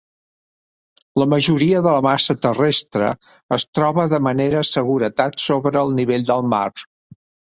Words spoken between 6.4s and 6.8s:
mar.